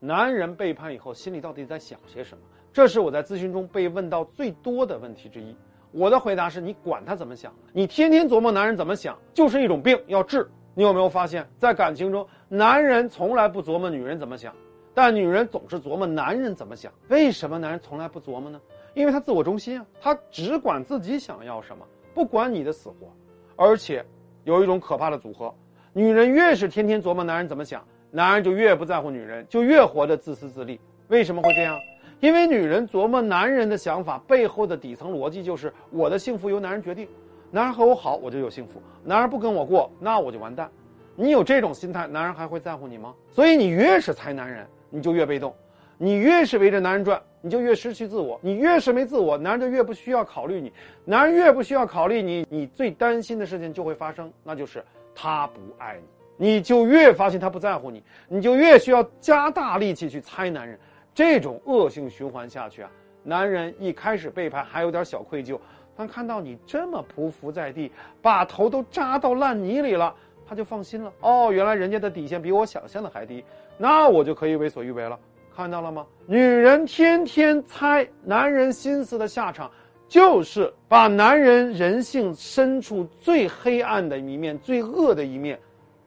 [0.00, 2.44] 男人背叛以后心里到底在想些什么？
[2.72, 5.56] 这是我在咨询中被问到最多的问题之一。
[5.90, 10.48] 我的回答是：你管他怎么想，你天天琢磨男人怎么想，就是一种病，要治。
[10.74, 14.54] 你有没有发现，在感情中，男人从来不琢磨女人怎么想，
[14.94, 16.92] 但女人总是琢磨男人怎么想。
[17.08, 18.60] 为什么男人从来不琢磨呢？
[18.94, 21.84] 因为他自我中心啊，他只管自己想要什么，
[22.14, 23.12] 不管你的死活。
[23.56, 24.04] 而且，
[24.44, 25.52] 有一种可怕的组合：
[25.92, 30.80] 女人越是天天琢磨男人怎么想，男人就越不在乎女人，就越活得自私自利。
[31.08, 31.78] 为什么会这样？
[32.20, 37.06] 因为女人琢磨男人的想法背后的底层逻辑就是我的幸福由男人决定，
[37.50, 40.68] 男人和我好我就有幸福，男人不跟我过那我就完蛋。
[41.14, 43.14] 你有这种心态，男人还会在乎你吗？
[43.30, 45.52] 所以你越是猜男人，你就越被动；
[45.96, 50.70] 你越是围着男人转，你就越失去自我；你越是没自我，男人就越不需要考虑你；
[51.04, 56.02] 男人越不需要考虑你，你最担心的事情就会发生，那就是他不爱你，
[56.38, 60.78] 你就越发现他不在乎你，你就越需要加大力气去猜男人。
[61.12, 62.90] 这种恶性循环下去啊，
[63.24, 65.58] 男人一开始背叛还有点小愧疚，
[65.96, 67.90] 但看到你这么匍匐在地，
[68.22, 70.14] 把头都扎到烂泥里了，
[70.46, 71.12] 他就放心了。
[71.20, 73.44] 哦，原来人家的底线比我想象的还低，
[73.76, 75.18] 那我就可以为所欲为了。
[75.56, 76.06] 看到了吗？
[76.24, 79.68] 女人天天猜男人心思的下场，
[80.06, 85.58] 就是把男人人性深处最黑暗的一面、最恶的一面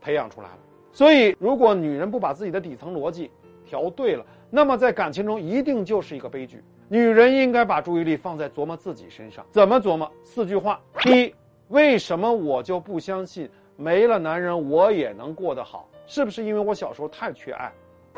[0.00, 0.58] 培养出来了。
[0.92, 3.30] 所以，如果女人不把自己的底层逻辑
[3.64, 6.62] 调对了，那么在感情中一定就是一个悲剧。
[6.88, 10.10] 女人应该把注意力放在琢磨自己身上，怎么琢磨？
[10.24, 11.34] 四句话：第一，
[11.68, 15.86] 为什么我就不相信没了男人我也能过得好？
[16.06, 17.70] 是不是因为我小时候太缺爱？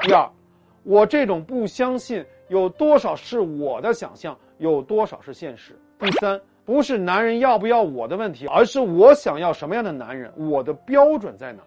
[0.02, 0.30] 第二，
[0.84, 5.74] 我这种不相信有多少是我的想象，有多少是现实？
[5.98, 11.62] 第三，不是男人要不要我的问题，而是我想要什么样的男人，我的标准在哪？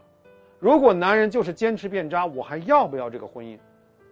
[0.60, 3.58] 如果男人就是坚持变渣，我还要不要这个婚姻？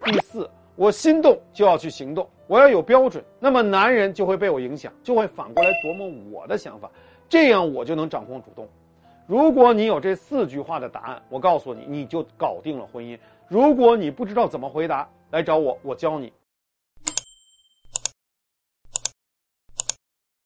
[0.04, 6.90] 第四，我心动就要去行动，我要有标准，那么男人就会被我影响，就会反过来琢磨我的想法，
[7.30, 8.68] 这样我就能掌控主动。
[9.28, 13.16] 如果你有这四句话的答案，我告诉你，你就搞定了婚姻。
[13.48, 16.34] 如果你不知道怎么回答，来找我，我教你。